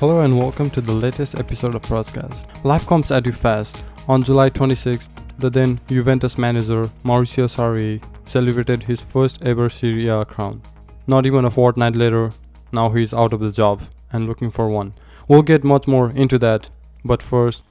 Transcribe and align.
Hello 0.00 0.20
and 0.20 0.38
welcome 0.38 0.70
to 0.70 0.80
the 0.80 0.94
latest 0.94 1.34
episode 1.34 1.74
of 1.74 1.82
Proscast. 1.82 2.46
Life 2.64 2.86
comes 2.86 3.10
at 3.10 3.26
you 3.26 3.32
fast. 3.32 3.84
On 4.08 4.22
July 4.22 4.48
26th, 4.48 5.08
the 5.38 5.50
then 5.50 5.78
Juventus 5.88 6.38
manager 6.38 6.90
Maurizio 7.04 7.46
Sarri 7.54 8.02
celebrated 8.24 8.82
his 8.82 9.02
first 9.02 9.42
ever 9.42 9.68
Serie 9.68 10.08
A 10.08 10.24
crown. 10.24 10.62
Not 11.06 11.26
even 11.26 11.44
a 11.44 11.50
fortnight 11.50 11.96
later, 11.96 12.32
now 12.72 12.88
he's 12.88 13.12
out 13.12 13.34
of 13.34 13.40
the 13.40 13.52
job 13.52 13.82
and 14.10 14.26
looking 14.26 14.50
for 14.50 14.70
one. 14.70 14.94
We'll 15.28 15.42
get 15.42 15.64
much 15.64 15.86
more 15.86 16.10
into 16.12 16.38
that, 16.38 16.70
but 17.04 17.22
first, 17.22 17.62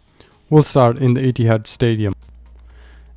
we'll 0.52 0.61
start 0.61 1.00
in 1.00 1.16
the 1.16 1.21
Etihad 1.21 1.66
Stadium. 1.66 2.14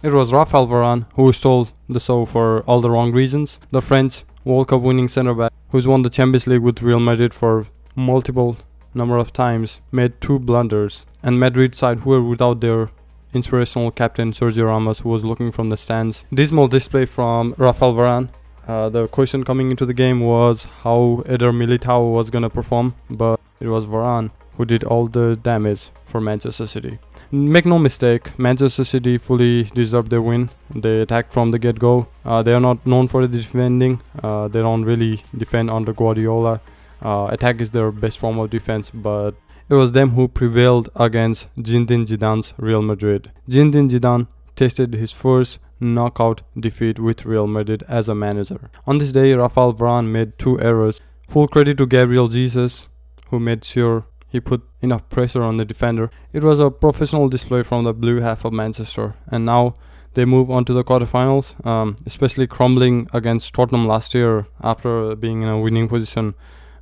It 0.02 0.14
was 0.14 0.32
Rafael 0.32 0.66
Varane 0.66 1.04
who 1.16 1.34
stole 1.34 1.68
the 1.86 2.00
show 2.00 2.24
for 2.24 2.62
all 2.62 2.80
the 2.80 2.90
wrong 2.90 3.12
reasons. 3.12 3.60
The 3.72 3.82
French 3.82 4.24
World 4.46 4.68
Cup 4.68 4.80
winning 4.80 5.08
centre 5.08 5.34
back, 5.34 5.52
who's 5.68 5.86
won 5.86 6.00
the 6.00 6.08
Champions 6.08 6.46
League 6.46 6.62
with 6.62 6.80
Real 6.80 6.98
Madrid 6.98 7.34
for 7.34 7.66
multiple 7.94 8.56
number 8.94 9.16
of 9.16 9.32
times, 9.32 9.80
made 9.90 10.20
two 10.20 10.38
blunders, 10.38 11.06
and 11.22 11.38
Madrid 11.38 11.74
side 11.74 12.04
were 12.04 12.22
without 12.22 12.60
their 12.60 12.90
inspirational 13.32 13.90
captain 13.90 14.32
Sergio 14.32 14.66
Ramos, 14.66 15.00
who 15.00 15.08
was 15.08 15.24
looking 15.24 15.52
from 15.52 15.70
the 15.70 15.76
stands. 15.76 16.24
Dismal 16.32 16.68
display 16.68 17.06
from 17.06 17.54
Rafael 17.56 17.94
Varane. 17.94 18.28
Uh, 18.66 18.88
the 18.88 19.08
question 19.08 19.42
coming 19.44 19.70
into 19.70 19.84
the 19.86 19.94
game 19.94 20.20
was 20.20 20.68
how 20.82 21.22
Eder 21.26 21.52
Militao 21.52 22.12
was 22.12 22.30
gonna 22.30 22.50
perform, 22.50 22.94
but 23.10 23.40
it 23.60 23.68
was 23.68 23.86
Varane 23.86 24.30
who 24.56 24.64
did 24.64 24.84
all 24.84 25.06
the 25.08 25.36
damage 25.36 25.90
for 26.06 26.20
Manchester 26.20 26.66
City. 26.66 26.98
Make 27.30 27.64
no 27.64 27.78
mistake, 27.78 28.38
Manchester 28.38 28.84
City 28.84 29.16
fully 29.16 29.64
deserved 29.64 30.10
their 30.10 30.20
win. 30.20 30.50
They 30.74 31.00
attacked 31.00 31.32
from 31.32 31.50
the 31.50 31.58
get-go. 31.58 32.06
Uh, 32.24 32.42
they 32.42 32.52
are 32.52 32.60
not 32.60 32.86
known 32.86 33.08
for 33.08 33.26
the 33.26 33.36
defending. 33.38 34.02
Uh, 34.22 34.48
they 34.48 34.60
don't 34.60 34.84
really 34.84 35.22
defend 35.36 35.70
under 35.70 35.94
Guardiola. 35.94 36.60
Uh, 37.02 37.28
attack 37.30 37.60
is 37.60 37.72
their 37.72 37.90
best 37.90 38.18
form 38.18 38.38
of 38.38 38.50
defense, 38.50 38.90
but 38.90 39.32
it 39.68 39.74
was 39.74 39.92
them 39.92 40.10
who 40.10 40.28
prevailed 40.28 40.88
against 40.96 41.52
Zinedine 41.56 42.06
Zidane's 42.06 42.54
Real 42.56 42.82
Madrid. 42.82 43.32
Zinedine 43.48 43.90
Zidane 43.90 44.28
tasted 44.54 44.94
his 44.94 45.10
first 45.10 45.58
knockout 45.80 46.42
defeat 46.58 46.98
with 46.98 47.24
Real 47.24 47.46
Madrid 47.46 47.82
as 47.88 48.08
a 48.08 48.14
manager. 48.14 48.70
On 48.86 48.98
this 48.98 49.12
day, 49.12 49.32
Rafael 49.32 49.74
Varane 49.74 50.08
made 50.08 50.38
two 50.38 50.60
errors. 50.60 51.00
Full 51.28 51.48
credit 51.48 51.78
to 51.78 51.86
Gabriel 51.86 52.28
Jesus, 52.28 52.88
who 53.30 53.40
made 53.40 53.64
sure 53.64 54.06
he 54.28 54.40
put 54.40 54.62
enough 54.80 55.08
pressure 55.08 55.42
on 55.42 55.56
the 55.56 55.64
defender. 55.64 56.10
It 56.32 56.44
was 56.44 56.60
a 56.60 56.70
professional 56.70 57.28
display 57.28 57.62
from 57.62 57.84
the 57.84 57.92
blue 57.92 58.20
half 58.20 58.44
of 58.44 58.52
Manchester, 58.52 59.14
and 59.26 59.44
now 59.44 59.74
they 60.14 60.24
move 60.24 60.50
on 60.50 60.64
to 60.66 60.72
the 60.72 60.84
quarterfinals, 60.84 61.64
um, 61.66 61.96
especially 62.06 62.46
crumbling 62.46 63.08
against 63.12 63.52
Tottenham 63.54 63.86
last 63.86 64.14
year 64.14 64.46
after 64.60 65.16
being 65.16 65.42
in 65.42 65.48
a 65.48 65.58
winning 65.58 65.88
position. 65.88 66.34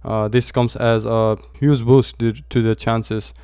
Uh, 0.05 0.29
this 0.29 0.51
comes 0.53 0.77
as 0.77 1.05
a 1.05 1.37
huge 1.59 1.85
boost 1.85 2.19
to 2.19 2.63
their 2.63 2.75
chances. 2.75 3.35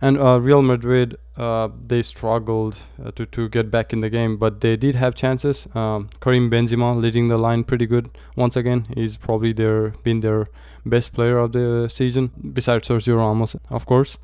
And 0.00 0.18
uh, 0.18 0.38
Real 0.40 0.60
Madrid, 0.60 1.16
uh, 1.36 1.68
they 1.82 2.02
struggled 2.02 2.78
uh, 3.02 3.10
to, 3.12 3.24
to 3.26 3.48
get 3.48 3.70
back 3.70 3.92
in 3.92 4.00
the 4.00 4.10
game, 4.10 4.36
but 4.36 4.60
they 4.60 4.76
did 4.76 4.96
have 4.96 5.14
chances. 5.14 5.66
Um, 5.74 6.10
Karim 6.20 6.50
Benzema 6.50 7.00
leading 7.00 7.28
the 7.28 7.38
line 7.38 7.64
pretty 7.64 7.86
good 7.86 8.10
once 8.36 8.54
again. 8.54 8.86
He's 8.94 9.16
probably 9.16 9.52
their 9.52 9.90
been 10.02 10.20
their 10.20 10.48
best 10.84 11.14
player 11.14 11.38
of 11.38 11.52
the 11.52 11.88
season, 11.88 12.32
besides 12.52 12.88
Sergio 12.88 13.16
Ramos, 13.16 13.56
of 13.70 13.86
course. 13.86 14.18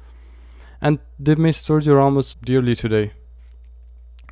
And 0.83 0.99
they 1.19 1.35
missed 1.35 1.67
Sergio 1.67 1.97
Ramos 1.97 2.35
dearly 2.35 2.77
today. 2.77 3.13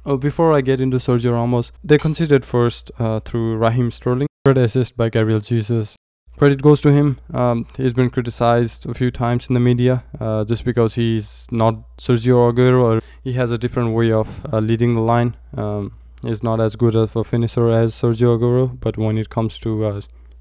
Oh, 0.05 0.17
before 0.17 0.53
I 0.53 0.61
get 0.61 0.81
into 0.81 0.99
Sergio 0.99 1.33
Ramos, 1.33 1.73
they 1.83 1.99
conceded 1.99 2.45
first 2.45 2.91
uh, 2.99 3.21
through 3.21 3.57
Raheem 3.57 3.91
Sterling, 3.91 4.29
third 4.45 4.59
assist 4.59 4.97
by 4.97 5.09
Gabriel 5.09 5.41
Jesus, 5.41 5.97
credit 6.39 6.63
goes 6.63 6.81
to 6.83 6.93
him. 6.93 7.19
Um, 7.35 7.67
he's 7.77 7.93
been 7.93 8.11
criticized 8.11 8.87
a 8.87 8.95
few 8.95 9.11
times 9.11 9.49
in 9.49 9.55
the 9.55 9.61
media 9.61 10.05
uh, 10.21 10.45
just 10.45 10.65
because 10.65 10.95
he's 10.95 11.47
not 11.51 11.75
Sergio 11.99 12.53
Aguero 12.53 12.83
or 12.83 13.01
he 13.23 13.33
has 13.35 13.51
a 13.51 13.59
different 13.59 13.95
way 13.95 14.13
of 14.13 14.47
uh, 14.53 14.61
leading 14.61 14.95
the 14.95 15.01
line. 15.01 15.37
Um, 15.57 15.93
he's 16.23 16.43
not 16.43 16.61
as 16.61 16.77
good 16.77 16.95
of 16.95 17.17
a 17.17 17.25
finisher 17.25 17.71
as 17.71 17.95
Sergio 17.95 18.39
Aguero, 18.39 18.79
but 18.81 18.97
when 18.97 19.19
it 19.19 19.29
comes 19.29 19.59
to 19.59 19.85
uh, 19.85 20.01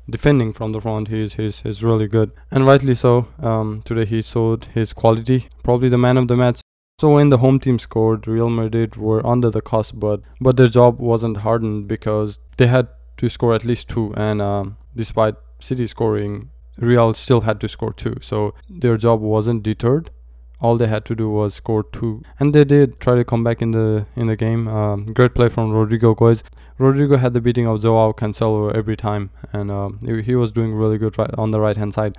defending 0.09 0.53
from 0.53 0.71
the 0.71 0.81
front, 0.81 1.07
he's, 1.07 1.33
he's, 1.33 1.61
he's 1.61 1.83
really 1.83 2.07
good. 2.07 2.31
And 2.51 2.65
rightly 2.65 2.93
so. 2.93 3.27
Um, 3.39 3.81
today 3.83 4.05
he 4.05 4.21
showed 4.21 4.65
his 4.65 4.93
quality. 4.93 5.49
Probably 5.63 5.89
the 5.89 5.97
man 5.97 6.17
of 6.17 6.27
the 6.27 6.37
match. 6.37 6.61
So 6.99 7.11
when 7.11 7.29
the 7.29 7.37
home 7.37 7.59
team 7.59 7.77
scored, 7.77 8.27
Real 8.27 8.49
Madrid 8.49 8.95
were 8.95 9.25
under 9.25 9.51
the 9.51 9.61
cusp, 9.61 9.99
but 9.99 10.21
but 10.41 10.57
their 10.57 10.67
job 10.67 10.99
wasn't 10.99 11.37
hardened 11.37 11.87
because 11.87 12.39
they 12.57 12.65
had 12.65 12.87
to 13.17 13.29
score 13.29 13.53
at 13.53 13.63
least 13.63 13.87
two, 13.87 14.15
and 14.17 14.41
um, 14.41 14.77
despite 14.95 15.35
City 15.59 15.87
scoring, 15.87 16.49
Real 16.79 17.13
still 17.13 17.41
had 17.41 17.59
to 17.61 17.67
score 17.67 17.93
two. 17.93 18.15
So 18.21 18.53
their 18.69 18.97
job 18.97 19.21
wasn't 19.21 19.63
deterred. 19.63 20.11
All 20.59 20.75
they 20.75 20.87
had 20.87 21.05
to 21.05 21.15
do 21.15 21.29
was 21.29 21.53
score 21.53 21.83
two, 21.83 22.23
and 22.39 22.53
they 22.53 22.63
did 22.63 22.99
try 22.99 23.13
to 23.15 23.23
come 23.23 23.43
back 23.43 23.61
in 23.61 23.71
the 23.71 24.07
in 24.15 24.25
the 24.25 24.35
game. 24.35 24.67
Um, 24.67 25.13
great 25.13 25.35
play 25.35 25.49
from 25.49 25.71
Rodrygo 25.71 26.17
Goes. 26.17 26.43
Rodrygo 26.79 27.19
had 27.19 27.33
the 27.33 27.41
beating 27.41 27.67
of 27.67 27.81
Joao 27.83 28.11
Cancelo 28.11 28.73
every 28.73 28.97
time, 28.97 29.29
and 29.53 29.69
um, 29.69 29.99
he, 30.03 30.23
he 30.23 30.35
was 30.35 30.51
doing 30.51 30.73
really 30.73 30.97
good 30.97 31.15
right 31.19 31.29
on 31.37 31.51
the 31.51 31.59
right 31.59 31.77
hand 31.77 31.93
side. 31.93 32.17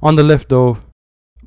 On 0.00 0.14
the 0.14 0.22
left, 0.22 0.48
though, 0.48 0.78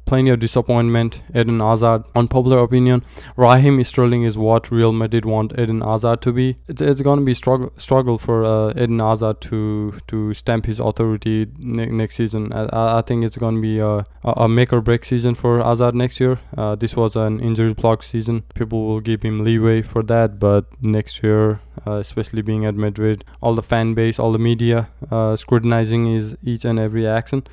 plenty 0.06 0.30
of 0.30 0.40
disappointment. 0.40 1.22
Eden 1.34 1.60
Hazard, 1.60 2.04
unpopular 2.16 2.60
opinion, 2.60 3.04
Raheem 3.36 3.84
Sterling 3.84 4.24
is 4.24 4.38
what 4.38 4.72
Real 4.72 4.94
Madrid 4.94 5.26
want 5.26 5.60
Eden 5.60 5.82
Hazard 5.82 6.22
to 6.22 6.32
be. 6.32 6.58
It's, 6.68 6.82
it's 6.82 7.02
going 7.02 7.20
to 7.20 7.26
be 7.26 7.34
struggle 7.34 7.72
struggle 7.78 8.18
for 8.18 8.44
uh, 8.46 8.70
Eden 8.72 9.00
Hazard 9.00 9.42
to 9.42 10.00
to 10.08 10.34
stamp 10.34 10.66
his 10.66 10.80
authority 10.80 11.48
ne- 11.58 11.88
next 11.88 12.16
season. 12.16 12.54
I, 12.54 13.00
I 13.00 13.02
think 13.02 13.26
it's 13.26 13.38
going 13.38 13.56
to 13.56 13.62
be 13.62 13.80
a, 13.80 14.06
a 14.24 14.48
make 14.48 14.72
or 14.72 14.82
break 14.82 15.06
season 15.06 15.36
for 15.36 15.64
Hazard 15.64 15.96
next 15.96 16.20
year. 16.20 16.40
Uh, 16.58 16.76
this 16.76 16.96
was 16.96 17.16
an 17.16 17.40
injury 17.40 17.74
block 17.74 18.04
season. 18.04 18.44
People 18.54 18.86
will 18.88 19.02
give 19.02 19.24
him 19.24 19.44
leeway 19.44 19.82
for 19.82 20.04
that, 20.04 20.40
but 20.40 20.66
next 20.82 21.24
year, 21.24 21.60
uh, 21.86 21.94
especially 21.94 22.42
being 22.42 22.66
at 22.66 22.76
Madrid, 22.76 23.26
all 23.42 23.56
the 23.56 23.64
fan 23.64 23.94
base, 23.94 24.20
all 24.20 24.32
the 24.32 24.40
media 24.40 24.90
uh, 25.12 25.36
scrutinizing 25.36 26.06
his 26.06 26.36
each 26.44 26.66
and 26.66 26.80
every 26.80 27.08
action. 27.08 27.46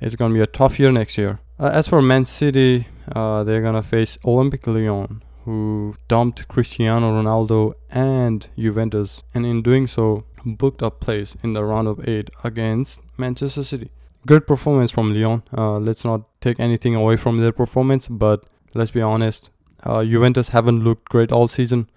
It's 0.00 0.16
going 0.16 0.32
to 0.32 0.34
be 0.34 0.42
a 0.42 0.46
tough 0.46 0.78
year 0.80 0.90
next 0.90 1.18
year. 1.18 1.40
Uh, 1.60 1.66
as 1.74 1.86
for 1.86 2.00
Man 2.00 2.24
City, 2.24 2.88
uh, 3.14 3.44
they're 3.44 3.60
gonna 3.60 3.82
face 3.82 4.16
Olympique 4.24 4.66
Lyon, 4.66 5.22
who 5.44 5.94
dumped 6.08 6.48
Cristiano 6.48 7.12
Ronaldo 7.12 7.74
and 7.90 8.48
Juventus, 8.56 9.24
and 9.34 9.44
in 9.44 9.60
doing 9.60 9.86
so, 9.86 10.24
booked 10.46 10.80
a 10.80 10.90
place 10.90 11.36
in 11.42 11.52
the 11.52 11.62
round 11.62 11.86
of 11.86 12.08
eight 12.08 12.30
against 12.42 13.02
Manchester 13.18 13.62
City. 13.62 13.90
Good 14.26 14.46
performance 14.46 14.90
from 14.90 15.12
Lyon. 15.12 15.42
Uh, 15.54 15.76
let's 15.76 16.02
not 16.02 16.22
take 16.40 16.58
anything 16.58 16.94
away 16.94 17.16
from 17.16 17.40
their 17.40 17.52
performance, 17.52 18.08
but 18.08 18.46
let's 18.72 18.90
be 18.90 19.02
honest, 19.02 19.50
uh, 19.82 20.02
Juventus 20.02 20.48
haven't 20.48 20.82
looked 20.82 21.10
great 21.10 21.30
all 21.30 21.46
season. 21.46 21.90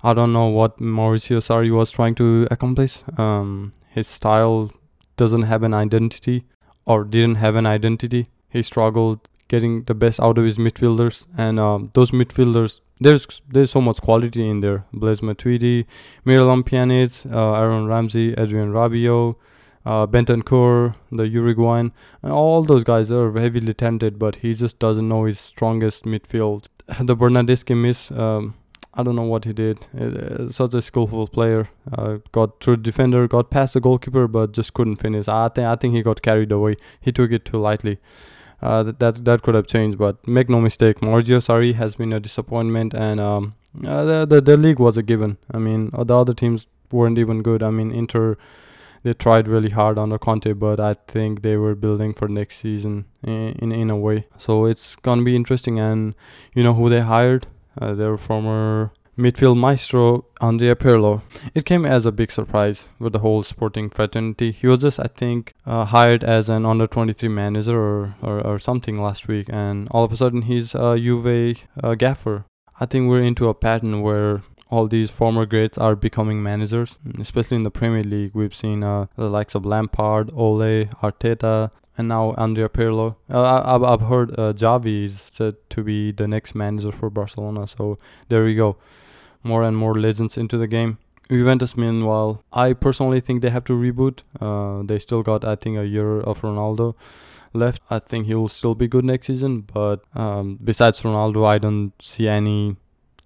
I 0.00 0.14
don't 0.14 0.32
know 0.32 0.48
what 0.48 0.78
Maurizio 0.78 1.38
Sarri 1.38 1.76
was 1.76 1.90
trying 1.90 2.14
to 2.16 2.46
accomplish. 2.52 3.02
Um, 3.16 3.72
his 3.88 4.06
style 4.06 4.70
doesn't 5.16 5.42
have 5.42 5.64
an 5.64 5.74
identity, 5.74 6.44
or 6.86 7.02
didn't 7.02 7.34
have 7.34 7.56
an 7.56 7.66
identity 7.66 8.28
he 8.48 8.62
struggled 8.62 9.28
getting 9.48 9.84
the 9.84 9.94
best 9.94 10.20
out 10.20 10.38
of 10.38 10.44
his 10.44 10.58
midfielders, 10.58 11.26
and 11.36 11.58
um, 11.58 11.90
those 11.94 12.10
midfielders 12.10 12.80
there's 13.00 13.26
there's 13.48 13.70
so 13.70 13.80
much 13.80 14.00
quality 14.00 14.48
in 14.48 14.60
there. 14.60 14.84
Blaise 14.92 15.20
Matuidi, 15.20 15.86
Miralem 16.26 16.62
Pjanic, 16.62 17.32
uh, 17.32 17.54
Aaron 17.54 17.86
Ramsey, 17.86 18.34
Adrien 18.36 18.72
Rabiot, 18.72 19.36
uh, 19.86 20.06
Bentancur, 20.06 20.94
the 21.10 21.28
Uruguayan, 21.28 21.92
all 22.22 22.62
those 22.62 22.84
guys 22.84 23.12
are 23.12 23.32
heavily 23.38 23.74
talented, 23.74 24.18
but 24.18 24.36
he 24.36 24.54
just 24.54 24.78
doesn't 24.78 25.08
know 25.08 25.24
his 25.24 25.38
strongest 25.38 26.04
midfield. 26.04 26.66
The 27.00 27.14
Bernardeschi 27.14 27.76
miss, 27.76 28.10
um, 28.10 28.54
I 28.94 29.02
don't 29.02 29.14
know 29.14 29.30
what 29.34 29.44
he 29.44 29.52
did. 29.52 29.86
Uh, 29.96 30.48
such 30.48 30.74
a 30.74 30.82
skillful 30.82 31.28
player. 31.28 31.68
Uh, 31.92 32.18
got 32.32 32.60
through 32.60 32.76
the 32.76 32.82
defender, 32.82 33.28
got 33.28 33.50
past 33.50 33.74
the 33.74 33.80
goalkeeper, 33.80 34.26
but 34.26 34.52
just 34.52 34.72
couldn't 34.74 34.96
finish. 34.96 35.28
I 35.28 35.48
think 35.48 35.66
I 35.66 35.76
think 35.76 35.94
he 35.94 36.02
got 36.02 36.22
carried 36.22 36.50
away. 36.50 36.76
He 37.00 37.12
took 37.12 37.30
it 37.30 37.44
too 37.44 37.58
lightly 37.58 37.98
uh, 38.62 38.82
that, 38.82 38.98
that 38.98 39.24
that 39.24 39.42
could 39.42 39.54
have 39.54 39.66
changed. 39.66 39.98
But 39.98 40.26
make 40.26 40.48
no 40.48 40.60
mistake, 40.60 41.00
Maurizio 41.00 41.40
Sarri 41.40 41.74
has 41.74 41.96
been 41.96 42.12
a 42.12 42.20
disappointment, 42.20 42.94
and 42.94 43.20
um, 43.20 43.54
uh, 43.86 44.04
the, 44.04 44.26
the 44.26 44.40
the 44.40 44.56
league 44.56 44.78
was 44.78 44.96
a 44.96 45.02
given. 45.02 45.38
I 45.50 45.58
mean, 45.58 45.90
the 45.92 46.16
other 46.16 46.34
teams 46.34 46.66
weren't 46.90 47.18
even 47.18 47.42
good. 47.42 47.62
I 47.62 47.70
mean, 47.70 47.90
Inter 47.90 48.36
they 49.02 49.14
tried 49.14 49.46
really 49.48 49.70
hard 49.70 49.98
under 49.98 50.18
Conte, 50.18 50.52
but 50.52 50.80
I 50.80 50.94
think 51.06 51.42
they 51.42 51.56
were 51.56 51.74
building 51.74 52.14
for 52.14 52.28
next 52.28 52.56
season 52.56 53.04
in 53.22 53.52
in, 53.60 53.72
in 53.72 53.90
a 53.90 53.96
way. 53.96 54.26
So 54.36 54.64
it's 54.66 54.96
gonna 54.96 55.22
be 55.22 55.36
interesting, 55.36 55.78
and 55.78 56.14
you 56.54 56.62
know 56.62 56.74
who 56.74 56.88
they 56.88 57.00
hired? 57.00 57.46
Uh, 57.80 57.94
their 57.94 58.16
former 58.16 58.90
midfield 59.18 59.58
maestro 59.58 60.24
Andrea 60.40 60.76
Pirlo. 60.76 61.22
It 61.52 61.64
came 61.64 61.84
as 61.84 62.06
a 62.06 62.12
big 62.12 62.30
surprise 62.30 62.88
with 63.00 63.12
the 63.12 63.18
whole 63.18 63.42
sporting 63.42 63.90
fraternity. 63.90 64.52
He 64.52 64.68
was 64.68 64.82
just, 64.82 65.00
I 65.00 65.08
think, 65.08 65.54
uh, 65.66 65.86
hired 65.86 66.22
as 66.22 66.48
an 66.48 66.64
under 66.64 66.86
23 66.86 67.28
manager 67.28 67.76
or, 67.76 68.14
or, 68.22 68.40
or, 68.46 68.58
something 68.60 69.00
last 69.02 69.26
week, 69.26 69.48
and 69.50 69.88
all 69.90 70.04
of 70.04 70.12
a 70.12 70.16
sudden 70.16 70.42
he's 70.42 70.74
a 70.74 70.96
Juve 70.96 71.58
uh, 71.82 71.94
gaffer. 71.96 72.44
I 72.80 72.86
think 72.86 73.08
we're 73.08 73.20
into 73.20 73.48
a 73.48 73.54
pattern 73.54 74.02
where 74.02 74.42
all 74.70 74.86
these 74.86 75.10
former 75.10 75.46
greats 75.46 75.78
are 75.78 75.96
becoming 75.96 76.40
managers, 76.40 76.98
especially 77.18 77.56
in 77.56 77.64
the 77.64 77.70
Premier 77.70 78.04
League. 78.04 78.32
We've 78.34 78.54
seen 78.54 78.84
uh, 78.84 79.06
the 79.16 79.28
likes 79.28 79.56
of 79.56 79.66
Lampard, 79.66 80.30
Ole, 80.32 80.84
Arteta, 81.02 81.70
and 81.96 82.06
now 82.06 82.34
Andrea 82.34 82.68
Pirlo. 82.68 83.16
Uh, 83.28 83.62
I've, 83.64 83.82
I've 83.82 84.08
heard 84.08 84.30
uh, 84.38 84.52
Xavi 84.52 85.04
is 85.04 85.20
said 85.20 85.56
to 85.70 85.82
be 85.82 86.12
the 86.12 86.28
next 86.28 86.54
manager 86.54 86.92
for 86.92 87.10
Barcelona. 87.10 87.66
So 87.66 87.98
there 88.28 88.44
we 88.44 88.54
go. 88.54 88.76
More 89.42 89.62
and 89.62 89.76
more 89.76 89.98
legends 89.98 90.36
into 90.36 90.58
the 90.58 90.66
game. 90.66 90.98
Juventus, 91.30 91.76
meanwhile, 91.76 92.42
I 92.52 92.72
personally 92.72 93.20
think 93.20 93.42
they 93.42 93.50
have 93.50 93.64
to 93.64 93.74
reboot. 93.74 94.20
Uh, 94.40 94.82
they 94.86 94.98
still 94.98 95.22
got, 95.22 95.44
I 95.44 95.56
think, 95.56 95.76
a 95.76 95.86
year 95.86 96.20
of 96.20 96.40
Ronaldo 96.40 96.94
left. 97.52 97.82
I 97.90 97.98
think 97.98 98.26
he 98.26 98.34
will 98.34 98.48
still 98.48 98.74
be 98.74 98.88
good 98.88 99.04
next 99.04 99.26
season. 99.26 99.62
But 99.62 100.00
um, 100.14 100.58
besides 100.62 101.02
Ronaldo, 101.02 101.46
I 101.46 101.58
don't 101.58 101.92
see 102.00 102.28
any 102.28 102.76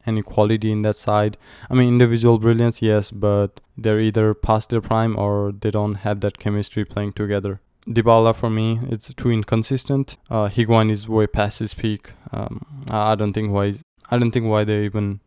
any 0.05 0.21
quality 0.23 0.73
in 0.73 0.83
that 0.83 0.97
side. 0.97 1.37
I 1.71 1.75
mean, 1.75 1.89
individual 1.89 2.39
brilliance, 2.39 2.83
yes, 2.83 3.13
but 3.13 3.61
they're 3.77 4.01
either 4.01 4.35
past 4.35 4.71
their 4.71 4.81
prime 4.81 5.17
or 5.17 5.53
they 5.53 5.71
don't 5.71 5.95
have 5.97 6.21
that 6.21 6.39
chemistry 6.39 6.85
playing 6.85 7.13
together. 7.13 7.61
Dybala 7.87 8.35
for 8.35 8.51
me, 8.51 8.81
it's 8.91 9.13
too 9.15 9.31
inconsistent. 9.31 10.17
Uh, 10.31 10.49
Higuain 10.49 10.91
is 10.91 11.09
way 11.09 11.27
past 11.27 11.61
his 11.61 11.75
peak. 11.75 12.15
Um, 12.33 12.85
I 12.91 13.15
don't 13.15 13.33
think 13.33 13.53
why. 13.53 13.75
I 14.11 14.19
don't 14.19 14.31
think 14.31 14.47
why 14.47 14.65
they 14.65 14.85
even 14.85 15.21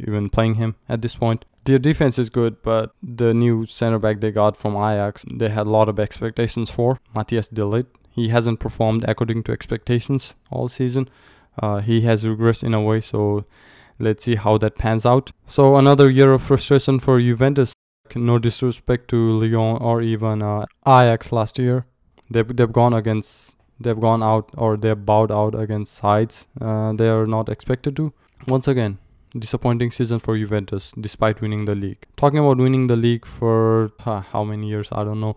even 0.00 0.30
playing 0.30 0.54
him 0.54 0.76
at 0.88 1.02
this 1.02 1.14
point. 1.16 1.44
Their 1.64 1.78
defense 1.78 2.18
is 2.18 2.28
good, 2.28 2.62
but 2.62 2.92
the 3.02 3.32
new 3.32 3.66
center 3.66 3.98
back 3.98 4.20
they 4.20 4.32
got 4.32 4.56
from 4.56 4.74
Ajax, 4.74 5.24
they 5.30 5.48
had 5.48 5.66
a 5.66 5.70
lot 5.70 5.88
of 5.88 6.00
expectations 6.00 6.70
for. 6.70 6.98
Matthijs 7.14 7.52
de 7.52 7.62
Ligt, 7.62 7.86
he 8.10 8.28
hasn't 8.28 8.58
performed 8.58 9.04
according 9.08 9.44
to 9.44 9.52
expectations 9.52 10.34
all 10.50 10.68
season. 10.68 11.08
Uh, 11.60 11.80
he 11.80 12.00
has 12.02 12.24
regressed 12.24 12.64
in 12.64 12.74
a 12.74 12.80
way, 12.80 13.00
so 13.00 13.44
let's 13.98 14.24
see 14.24 14.34
how 14.34 14.58
that 14.58 14.76
pans 14.76 15.06
out. 15.06 15.30
So 15.46 15.76
another 15.76 16.10
year 16.10 16.32
of 16.32 16.42
frustration 16.42 16.98
for 16.98 17.20
Juventus. 17.20 17.72
No 18.14 18.38
disrespect 18.38 19.08
to 19.08 19.16
Lyon 19.16 19.78
or 19.80 20.02
even 20.02 20.42
uh, 20.42 20.66
Ajax 20.86 21.32
last 21.32 21.58
year. 21.58 21.86
They've 22.30 22.56
they've 22.56 22.72
gone 22.72 22.92
against 22.92 23.56
they've 23.80 23.98
gone 23.98 24.22
out 24.22 24.50
or 24.56 24.76
they've 24.76 25.06
bowed 25.06 25.32
out 25.32 25.54
against 25.54 25.94
sides 25.94 26.46
uh, 26.60 26.92
they 26.92 27.08
are 27.08 27.26
not 27.26 27.48
expected 27.48 27.96
to. 27.96 28.12
Once 28.46 28.68
again, 28.68 28.98
disappointing 29.38 29.90
season 29.90 30.18
for 30.18 30.36
Juventus 30.36 30.92
despite 31.00 31.40
winning 31.40 31.64
the 31.64 31.74
league. 31.74 32.04
Talking 32.16 32.38
about 32.38 32.58
winning 32.58 32.86
the 32.86 32.96
league 32.96 33.24
for 33.24 33.90
huh, 34.00 34.20
how 34.20 34.44
many 34.44 34.68
years? 34.68 34.88
I 34.92 35.04
don't 35.04 35.20
know. 35.20 35.36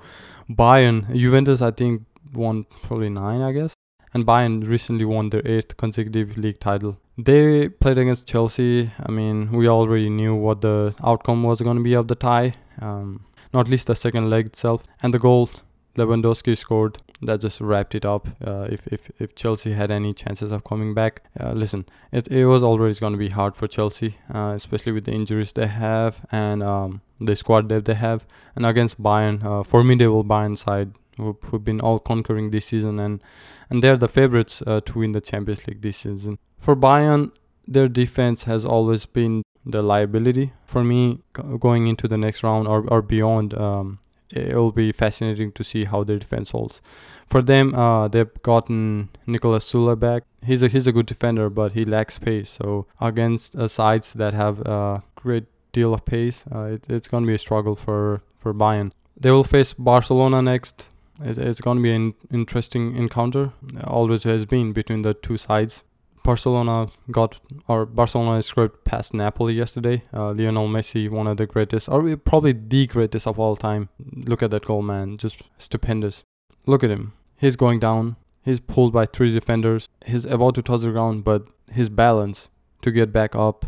Bayern, 0.49 1.13
Juventus, 1.15 1.61
I 1.61 1.71
think 1.71 2.03
won 2.33 2.65
probably 2.83 3.09
nine, 3.09 3.41
I 3.41 3.51
guess. 3.51 3.73
And 4.13 4.25
Bayern 4.25 4.67
recently 4.67 5.05
won 5.05 5.29
their 5.29 5.45
eighth 5.45 5.75
consecutive 5.77 6.37
league 6.37 6.59
title. 6.59 6.97
They 7.17 7.69
played 7.69 7.97
against 7.97 8.27
Chelsea. 8.27 8.91
I 8.99 9.11
mean, 9.11 9.51
we 9.51 9.67
already 9.67 10.09
knew 10.09 10.35
what 10.35 10.61
the 10.61 10.95
outcome 11.03 11.43
was 11.43 11.61
going 11.61 11.77
to 11.77 11.83
be 11.83 11.93
of 11.93 12.07
the 12.07 12.15
tie. 12.15 12.53
Um, 12.81 13.25
not 13.53 13.67
least 13.69 13.87
the 13.87 13.95
second 13.95 14.29
leg 14.29 14.47
itself. 14.47 14.83
And 15.01 15.13
the 15.13 15.19
goal 15.19 15.49
Lewandowski 15.97 16.57
scored 16.57 16.97
that 17.21 17.41
just 17.41 17.61
wrapped 17.61 17.95
it 17.95 18.05
up. 18.05 18.27
Uh, 18.45 18.67
if, 18.69 18.87
if 18.87 19.09
if 19.19 19.35
Chelsea 19.35 19.73
had 19.73 19.91
any 19.91 20.13
chances 20.13 20.51
of 20.51 20.63
coming 20.63 20.93
back, 20.93 21.23
uh, 21.39 21.53
listen, 21.53 21.85
it 22.11 22.27
it 22.27 22.45
was 22.45 22.63
always 22.63 22.99
going 22.99 23.13
to 23.13 23.19
be 23.19 23.29
hard 23.29 23.55
for 23.55 23.67
Chelsea, 23.67 24.17
uh, 24.33 24.53
especially 24.55 24.91
with 24.91 25.05
the 25.05 25.11
injuries 25.11 25.51
they 25.53 25.67
have 25.67 26.25
and 26.31 26.61
um, 26.63 27.01
the 27.19 27.35
squad 27.35 27.69
depth 27.69 27.85
they 27.85 27.95
have. 27.95 28.25
And 28.55 28.65
against 28.65 29.01
Bayern, 29.01 29.43
uh, 29.43 29.63
formidable 29.63 30.23
Bayern 30.23 30.57
side 30.57 30.93
who 31.17 31.37
who've 31.43 31.63
been 31.63 31.81
all 31.81 31.99
conquering 31.99 32.51
this 32.51 32.65
season, 32.65 32.99
and 32.99 33.21
and 33.69 33.83
they're 33.83 33.97
the 33.97 34.09
favorites 34.09 34.61
uh, 34.67 34.81
to 34.81 34.99
win 34.99 35.13
the 35.13 35.21
Champions 35.21 35.67
League 35.67 35.81
this 35.81 35.97
season. 35.97 36.37
For 36.59 36.75
Bayern, 36.75 37.31
their 37.67 37.87
defense 37.87 38.43
has 38.43 38.65
always 38.65 39.05
been 39.05 39.43
the 39.65 39.81
liability 39.81 40.53
for 40.65 40.83
me 40.83 41.23
going 41.59 41.87
into 41.87 42.07
the 42.07 42.17
next 42.17 42.43
round 42.43 42.67
or, 42.67 42.85
or 42.87 43.01
beyond 43.01 43.53
um, 43.55 43.99
it 44.31 44.55
will 44.55 44.71
be 44.71 44.91
fascinating 44.91 45.51
to 45.53 45.63
see 45.63 45.85
how 45.85 46.03
their 46.03 46.19
defense 46.19 46.51
holds. 46.51 46.81
For 47.27 47.41
them, 47.41 47.73
uh, 47.73 48.07
they've 48.07 48.41
gotten 48.43 49.09
Niklas 49.27 49.65
Süle 49.69 49.99
back. 49.99 50.23
He's 50.43 50.63
a 50.63 50.67
he's 50.67 50.87
a 50.87 50.91
good 50.91 51.05
defender, 51.05 51.49
but 51.49 51.71
he 51.73 51.85
lacks 51.85 52.19
pace. 52.19 52.49
So 52.49 52.87
against 52.99 53.55
uh, 53.55 53.67
sides 53.67 54.13
that 54.13 54.33
have 54.33 54.61
a 54.61 55.03
great 55.15 55.45
deal 55.71 55.93
of 55.93 56.05
pace, 56.05 56.45
uh, 56.53 56.65
it, 56.73 56.85
it's 56.89 57.07
going 57.07 57.23
to 57.23 57.27
be 57.27 57.35
a 57.35 57.39
struggle 57.39 57.75
for 57.75 58.21
for 58.39 58.53
Bayern. 58.53 58.91
They 59.17 59.31
will 59.31 59.43
face 59.43 59.73
Barcelona 59.73 60.41
next. 60.41 60.89
It, 61.23 61.37
it's 61.37 61.61
going 61.61 61.77
to 61.77 61.83
be 61.83 61.93
an 61.93 62.13
interesting 62.31 62.95
encounter. 62.95 63.53
Always 63.83 64.23
has 64.23 64.45
been 64.45 64.73
between 64.73 65.01
the 65.01 65.13
two 65.13 65.37
sides. 65.37 65.83
Barcelona 66.25 66.87
got 67.11 67.39
or 67.67 67.85
Barcelona 67.85 68.41
scraped 68.41 68.83
past 68.83 69.13
Napoli 69.13 69.53
yesterday. 69.53 70.03
Uh, 70.13 70.31
Lionel 70.31 70.67
Messi, 70.67 71.09
one 71.09 71.27
of 71.27 71.37
the 71.37 71.45
greatest, 71.45 71.87
or 71.87 72.17
probably 72.17 72.53
the 72.53 72.87
greatest 72.87 73.27
of 73.27 73.39
all 73.39 73.55
time. 73.55 73.89
Look 73.99 74.41
at 74.41 74.51
that 74.51 74.65
goal, 74.65 74.81
man! 74.81 75.17
Just 75.17 75.43
stupendous. 75.57 76.23
Look 76.65 76.83
at 76.83 76.89
him. 76.89 77.13
He's 77.37 77.55
going 77.55 77.79
down. 77.79 78.15
He's 78.43 78.59
pulled 78.59 78.91
by 78.91 79.05
three 79.05 79.33
defenders. 79.33 79.87
He's 80.05 80.25
about 80.25 80.55
to 80.55 80.61
touch 80.61 80.81
the 80.81 80.91
ground, 80.91 81.23
but 81.23 81.47
his 81.71 81.89
balance 81.89 82.49
to 82.81 82.91
get 82.91 83.11
back 83.11 83.35
up 83.35 83.65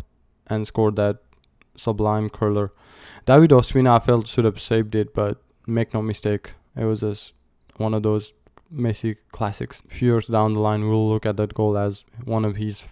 and 0.48 0.66
score 0.66 0.90
that 0.92 1.18
sublime 1.76 2.28
curler. 2.28 2.72
David 3.24 3.50
Ospina, 3.50 3.96
I 3.96 3.98
felt 4.04 4.26
should 4.26 4.44
have 4.44 4.60
saved 4.60 4.94
it, 4.94 5.14
but 5.14 5.40
make 5.66 5.94
no 5.94 6.02
mistake, 6.02 6.52
it 6.76 6.84
was 6.84 7.00
just 7.00 7.34
one 7.76 7.94
of 7.94 8.02
those 8.02 8.32
Messi 8.72 9.16
classics. 9.32 9.82
Few 9.88 10.12
years 10.12 10.26
down 10.26 10.54
the 10.54 10.60
line, 10.60 10.88
we'll 10.88 11.08
look 11.08 11.26
at 11.26 11.36
that 11.36 11.54
goal 11.54 11.76
as 11.76 12.04
one 12.24 12.44
of 12.44 12.56
his 12.56 12.84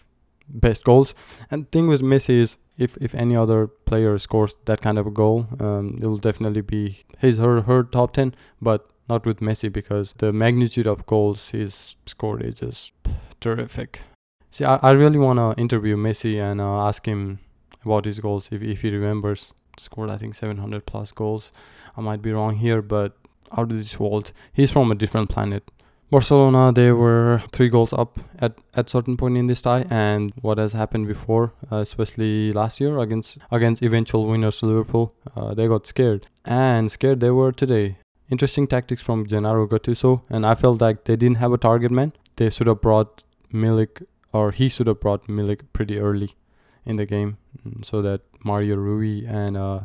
best 0.48 0.84
goals. 0.84 1.14
And 1.50 1.64
the 1.64 1.70
thing 1.70 1.88
with 1.88 2.02
Messi 2.02 2.40
is, 2.40 2.58
if 2.78 2.96
if 3.00 3.14
any 3.14 3.34
other 3.34 3.66
player 3.66 4.18
scores 4.18 4.54
that 4.66 4.80
kind 4.80 4.98
of 4.98 5.06
a 5.06 5.10
goal, 5.10 5.46
um, 5.60 5.98
it 6.00 6.06
will 6.06 6.18
definitely 6.18 6.60
be 6.60 7.04
his 7.18 7.38
her 7.38 7.62
her 7.62 7.82
top 7.82 8.12
ten. 8.12 8.34
But 8.60 8.88
not 9.08 9.24
with 9.24 9.40
Messi 9.40 9.72
because 9.72 10.14
the 10.18 10.32
magnitude 10.32 10.86
of 10.86 11.06
goals 11.06 11.50
he's 11.50 11.96
scored 12.06 12.42
is 12.42 12.60
just 12.60 12.92
terrific. 13.40 14.02
See, 14.50 14.64
I, 14.64 14.76
I 14.76 14.92
really 14.92 15.18
want 15.18 15.38
to 15.38 15.60
interview 15.60 15.96
Messi 15.96 16.40
and 16.40 16.60
uh, 16.60 16.86
ask 16.86 17.06
him 17.06 17.40
about 17.84 18.04
his 18.04 18.20
goals 18.20 18.48
if 18.50 18.62
if 18.62 18.82
he 18.82 18.90
remembers. 18.90 19.54
Scored 19.78 20.08
I 20.08 20.16
think 20.16 20.34
700 20.34 20.86
plus 20.86 21.12
goals. 21.12 21.52
I 21.96 22.00
might 22.00 22.22
be 22.22 22.32
wrong 22.32 22.56
here, 22.56 22.80
but 22.80 23.16
out 23.52 23.70
of 23.70 23.78
this 23.78 23.98
world. 23.98 24.32
He's 24.52 24.70
from 24.70 24.90
a 24.90 24.94
different 24.94 25.28
planet. 25.28 25.70
Barcelona, 26.08 26.72
they 26.72 26.92
were 26.92 27.42
three 27.50 27.68
goals 27.68 27.92
up 27.92 28.20
at 28.38 28.56
at 28.74 28.88
certain 28.88 29.16
point 29.16 29.36
in 29.36 29.48
this 29.48 29.60
tie, 29.60 29.84
and 29.90 30.32
what 30.40 30.58
has 30.58 30.72
happened 30.72 31.08
before, 31.08 31.52
uh, 31.72 31.78
especially 31.78 32.52
last 32.52 32.80
year 32.80 32.98
against 32.98 33.38
against 33.50 33.82
eventual 33.82 34.26
winners 34.26 34.62
Liverpool, 34.62 35.14
uh, 35.34 35.52
they 35.54 35.66
got 35.66 35.84
scared, 35.84 36.28
and 36.44 36.92
scared 36.92 37.18
they 37.18 37.30
were 37.30 37.50
today. 37.50 37.96
Interesting 38.30 38.68
tactics 38.68 39.02
from 39.02 39.26
Gennaro 39.26 39.66
Gattuso, 39.66 40.22
and 40.30 40.46
I 40.46 40.54
felt 40.54 40.80
like 40.80 41.04
they 41.04 41.16
didn't 41.16 41.38
have 41.38 41.52
a 41.52 41.58
target 41.58 41.90
man. 41.90 42.12
They 42.36 42.50
should 42.50 42.68
have 42.68 42.80
brought 42.80 43.24
Milik, 43.52 44.06
or 44.32 44.52
he 44.52 44.68
should 44.68 44.86
have 44.86 45.00
brought 45.00 45.26
Milik 45.26 45.62
pretty 45.72 45.98
early 45.98 46.36
in 46.84 46.96
the 46.96 47.06
game, 47.06 47.38
mm, 47.66 47.84
so 47.84 48.00
that 48.02 48.20
Mario 48.44 48.76
Rui 48.76 49.26
and 49.26 49.56
uh, 49.56 49.80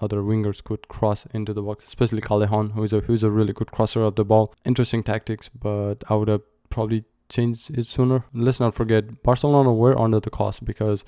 other 0.00 0.20
wingers 0.22 0.62
could 0.62 0.88
cross 0.88 1.26
into 1.32 1.52
the 1.52 1.62
box, 1.62 1.86
especially 1.86 2.20
Callejon, 2.20 2.72
who's 2.72 2.92
a 2.92 3.00
who's 3.00 3.22
a 3.22 3.30
really 3.30 3.52
good 3.52 3.70
crosser 3.70 4.02
of 4.02 4.16
the 4.16 4.24
ball. 4.24 4.54
Interesting 4.64 5.02
tactics, 5.02 5.48
but 5.48 5.96
I 6.08 6.14
would 6.14 6.28
have 6.28 6.42
probably 6.68 7.04
changed 7.28 7.76
it 7.78 7.86
sooner. 7.86 8.24
Let's 8.32 8.60
not 8.60 8.74
forget 8.74 9.22
Barcelona 9.22 9.72
were 9.72 9.98
under 9.98 10.20
the 10.20 10.30
cost 10.30 10.64
because 10.64 11.04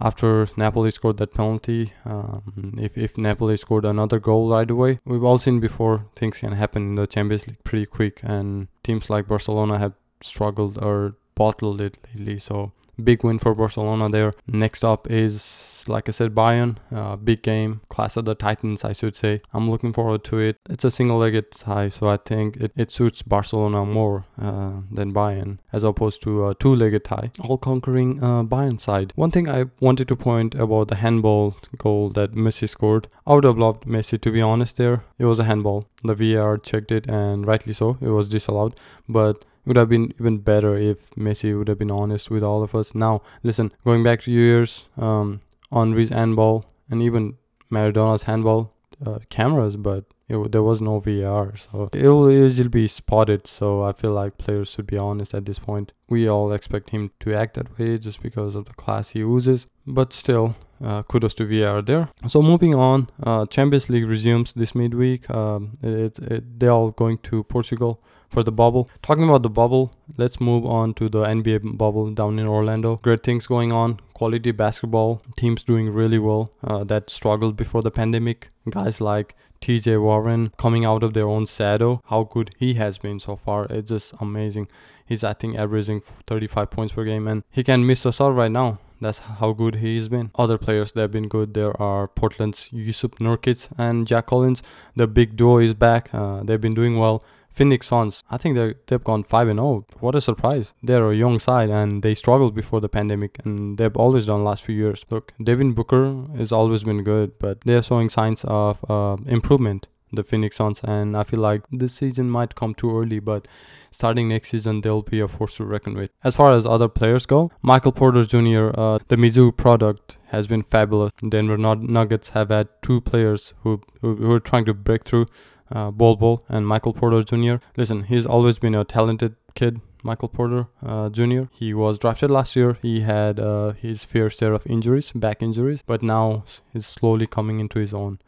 after 0.00 0.48
Napoli 0.56 0.90
scored 0.90 1.16
that 1.18 1.32
penalty, 1.34 1.92
um, 2.04 2.74
if 2.78 2.98
if 2.98 3.16
Napoli 3.16 3.56
scored 3.56 3.84
another 3.84 4.20
goal 4.20 4.50
right 4.50 4.70
away, 4.70 5.00
we've 5.04 5.24
all 5.24 5.38
seen 5.38 5.60
before 5.60 6.06
things 6.14 6.38
can 6.38 6.52
happen 6.52 6.82
in 6.82 6.94
the 6.96 7.06
Champions 7.06 7.46
League 7.46 7.64
pretty 7.64 7.86
quick, 7.86 8.20
and 8.22 8.68
teams 8.82 9.08
like 9.08 9.26
Barcelona 9.26 9.78
have 9.78 9.94
struggled 10.20 10.78
or 10.82 11.16
bottled 11.34 11.80
it 11.80 11.98
lately. 12.14 12.38
So 12.38 12.72
big 13.02 13.24
win 13.24 13.38
for 13.38 13.54
Barcelona 13.54 14.08
there. 14.08 14.32
Next 14.46 14.84
up 14.84 15.10
is, 15.10 15.84
like 15.88 16.08
I 16.08 16.12
said, 16.12 16.34
Bayern. 16.34 16.76
Uh, 16.92 17.16
big 17.16 17.42
game, 17.42 17.80
class 17.88 18.16
of 18.16 18.24
the 18.24 18.34
Titans, 18.34 18.84
I 18.84 18.92
should 18.92 19.16
say. 19.16 19.42
I'm 19.52 19.70
looking 19.70 19.92
forward 19.92 20.24
to 20.24 20.38
it. 20.38 20.56
It's 20.68 20.84
a 20.84 20.90
single-legged 20.90 21.52
tie, 21.52 21.88
so 21.88 22.08
I 22.08 22.16
think 22.16 22.56
it, 22.56 22.72
it 22.76 22.90
suits 22.90 23.22
Barcelona 23.22 23.84
more 23.84 24.24
uh, 24.40 24.80
than 24.90 25.12
Bayern, 25.12 25.58
as 25.72 25.84
opposed 25.84 26.22
to 26.22 26.48
a 26.48 26.54
two-legged 26.54 27.04
tie. 27.04 27.30
All-conquering 27.40 28.22
uh, 28.22 28.42
Bayern 28.44 28.80
side. 28.80 29.12
One 29.14 29.30
thing 29.30 29.48
I 29.48 29.66
wanted 29.80 30.08
to 30.08 30.16
point 30.16 30.54
about 30.54 30.88
the 30.88 30.96
handball 30.96 31.56
goal 31.78 32.10
that 32.10 32.32
Messi 32.32 32.68
scored. 32.68 33.08
I 33.26 33.34
would 33.34 33.44
have 33.44 33.58
loved 33.58 33.84
Messi 33.84 34.20
to 34.20 34.30
be 34.30 34.40
honest 34.42 34.76
there. 34.76 35.04
It 35.18 35.24
was 35.26 35.38
a 35.38 35.44
handball. 35.44 35.88
The 36.02 36.14
VAR 36.14 36.56
checked 36.58 36.92
it, 36.92 37.08
and 37.08 37.46
rightly 37.46 37.72
so. 37.72 37.98
It 38.00 38.08
was 38.08 38.28
disallowed, 38.28 38.78
but 39.08 39.44
would 39.66 39.76
have 39.76 39.88
been 39.88 40.14
even 40.18 40.38
better 40.38 40.76
if 40.76 41.10
Messi 41.10 41.56
would 41.56 41.68
have 41.68 41.78
been 41.78 41.90
honest 41.90 42.30
with 42.30 42.42
all 42.42 42.62
of 42.62 42.74
us. 42.74 42.94
Now, 42.94 43.22
listen, 43.42 43.72
going 43.84 44.02
back 44.02 44.22
to 44.22 44.30
years, 44.30 44.86
um, 44.96 45.40
Henry's 45.72 46.10
handball 46.10 46.64
and 46.88 47.02
even 47.02 47.36
Maradona's 47.70 48.22
handball 48.22 48.72
uh, 49.04 49.18
cameras, 49.28 49.76
but 49.76 50.04
it, 50.28 50.52
there 50.52 50.62
was 50.62 50.80
no 50.80 51.00
VAR, 51.00 51.56
so 51.56 51.88
it 51.92 52.08
will 52.08 52.30
easily 52.30 52.68
be 52.68 52.86
spotted. 52.86 53.46
So 53.46 53.82
I 53.82 53.92
feel 53.92 54.12
like 54.12 54.38
players 54.38 54.70
should 54.70 54.86
be 54.86 54.98
honest 54.98 55.34
at 55.34 55.44
this 55.44 55.58
point. 55.58 55.92
We 56.08 56.28
all 56.28 56.52
expect 56.52 56.90
him 56.90 57.10
to 57.20 57.34
act 57.34 57.54
that 57.54 57.78
way 57.78 57.98
just 57.98 58.22
because 58.22 58.54
of 58.54 58.64
the 58.64 58.74
class 58.74 59.10
he 59.10 59.20
uses, 59.20 59.66
but 59.86 60.12
still, 60.12 60.56
uh, 60.82 61.02
kudos 61.02 61.34
to 61.34 61.44
VAR 61.46 61.82
there. 61.82 62.08
So 62.28 62.42
moving 62.42 62.74
on, 62.74 63.08
uh, 63.22 63.46
Champions 63.46 63.88
League 63.90 64.06
resumes 64.06 64.52
this 64.54 64.74
midweek. 64.74 65.28
Um, 65.30 65.78
it, 65.82 66.18
it, 66.18 66.58
they're 66.58 66.70
all 66.70 66.90
going 66.90 67.18
to 67.18 67.44
Portugal 67.44 68.00
for 68.28 68.42
the 68.42 68.52
bubble. 68.52 68.90
Talking 69.02 69.24
about 69.24 69.42
the 69.42 69.50
bubble, 69.50 69.94
let's 70.16 70.40
move 70.40 70.66
on 70.66 70.94
to 70.94 71.08
the 71.08 71.22
NBA 71.24 71.76
bubble 71.76 72.10
down 72.10 72.38
in 72.38 72.46
Orlando. 72.46 72.96
Great 72.96 73.22
things 73.22 73.46
going 73.46 73.72
on. 73.72 74.00
Quality 74.14 74.52
basketball. 74.52 75.22
Teams 75.36 75.62
doing 75.62 75.90
really 75.90 76.18
well 76.18 76.52
uh, 76.64 76.84
that 76.84 77.10
struggled 77.10 77.56
before 77.56 77.82
the 77.82 77.90
pandemic. 77.90 78.50
Guys 78.68 79.00
like 79.00 79.36
TJ 79.60 80.00
Warren 80.02 80.52
coming 80.56 80.84
out 80.84 81.02
of 81.02 81.14
their 81.14 81.28
own 81.28 81.46
shadow. 81.46 82.02
How 82.06 82.24
good 82.24 82.50
he 82.58 82.74
has 82.74 82.98
been 82.98 83.20
so 83.20 83.36
far. 83.36 83.66
It's 83.70 83.90
just 83.90 84.14
amazing. 84.20 84.68
He's, 85.04 85.22
I 85.22 85.34
think, 85.34 85.56
averaging 85.56 86.02
35 86.26 86.70
points 86.70 86.92
per 86.94 87.04
game 87.04 87.28
and 87.28 87.44
he 87.50 87.62
can 87.62 87.86
miss 87.86 88.04
us 88.04 88.20
out 88.20 88.34
right 88.34 88.50
now. 88.50 88.78
That's 89.00 89.18
how 89.18 89.52
good 89.52 89.76
he's 89.76 90.08
been. 90.08 90.30
Other 90.36 90.58
players 90.58 90.92
that 90.92 91.00
have 91.02 91.10
been 91.10 91.28
good 91.28 91.54
there 91.54 91.80
are 91.80 92.08
Portland's 92.08 92.70
Jusuf 92.70 93.18
Nurkic 93.18 93.68
and 93.78 94.08
Zach 94.08 94.26
Collins. 94.26 94.62
The 94.94 95.06
big 95.06 95.36
duo 95.36 95.58
is 95.58 95.74
back. 95.74 96.08
Uh, 96.12 96.42
they've 96.42 96.60
been 96.60 96.74
doing 96.74 96.98
well. 96.98 97.24
Phoenix 97.56 97.86
Suns, 97.86 98.22
I 98.30 98.36
think 98.36 98.54
they 98.54 98.74
they've 98.86 99.02
gone 99.02 99.24
five 99.24 99.48
and 99.48 99.58
zero. 99.58 99.68
Oh. 99.68 99.84
What 100.00 100.14
a 100.14 100.20
surprise! 100.20 100.74
They're 100.82 101.10
a 101.10 101.16
young 101.16 101.38
side 101.38 101.70
and 101.70 102.02
they 102.02 102.14
struggled 102.14 102.54
before 102.54 102.82
the 102.82 102.90
pandemic, 102.90 103.38
and 103.44 103.78
they've 103.78 103.96
always 103.96 104.26
done 104.26 104.44
last 104.44 104.62
few 104.62 104.74
years. 104.74 105.06
Look, 105.08 105.32
Devin 105.42 105.72
Booker 105.72 106.26
has 106.36 106.52
always 106.52 106.84
been 106.84 107.02
good, 107.02 107.38
but 107.38 107.62
they're 107.62 107.82
showing 107.82 108.10
signs 108.10 108.44
of 108.44 108.84
uh, 108.90 109.16
improvement. 109.26 109.88
The 110.16 110.24
Phoenix 110.24 110.56
Suns, 110.56 110.80
and 110.82 111.16
I 111.16 111.22
feel 111.22 111.40
like 111.40 111.62
this 111.70 111.94
season 111.94 112.30
might 112.30 112.54
come 112.54 112.74
too 112.74 112.90
early, 112.90 113.18
but 113.18 113.46
starting 113.90 114.28
next 114.28 114.50
season 114.50 114.80
they'll 114.80 115.02
be 115.02 115.20
a 115.20 115.28
force 115.28 115.56
to 115.56 115.64
reckon 115.64 115.94
with. 115.94 116.10
As 116.24 116.34
far 116.34 116.52
as 116.52 116.66
other 116.66 116.88
players 116.88 117.26
go, 117.26 117.50
Michael 117.62 117.92
Porter 117.92 118.24
Jr., 118.24 118.70
uh, 118.74 118.98
the 119.08 119.16
Mizzou 119.16 119.56
product, 119.56 120.18
has 120.30 120.46
been 120.46 120.62
fabulous. 120.62 121.12
Denver 121.28 121.56
Nuggets 121.56 122.30
have 122.30 122.48
had 122.48 122.68
two 122.82 123.00
players 123.00 123.54
who 123.62 123.80
who, 124.00 124.16
who 124.16 124.32
are 124.32 124.40
trying 124.40 124.64
to 124.64 124.74
break 124.74 125.04
through 125.04 125.26
uh, 125.70 125.90
Bol 125.90 126.16
Bol 126.16 126.44
and 126.48 126.66
Michael 126.66 126.92
Porter 126.92 127.22
Jr. 127.22 127.56
Listen, 127.76 128.04
he's 128.04 128.26
always 128.26 128.58
been 128.58 128.74
a 128.74 128.84
talented 128.84 129.36
kid. 129.54 129.80
Michael 130.02 130.28
Porter 130.28 130.68
uh, 130.84 131.08
Jr. 131.08 131.44
He 131.52 131.74
was 131.74 131.98
drafted 131.98 132.30
last 132.30 132.54
year. 132.54 132.78
He 132.80 133.00
had 133.00 133.40
uh, 133.40 133.72
his 133.72 134.04
fair 134.04 134.30
share 134.30 134.52
of 134.52 134.64
injuries, 134.66 135.10
back 135.12 135.42
injuries, 135.42 135.82
but 135.84 136.02
now 136.02 136.44
he's 136.72 136.86
slowly 136.86 137.26
coming 137.26 137.58
into 137.58 137.80
his 137.80 137.92
own. 137.92 138.20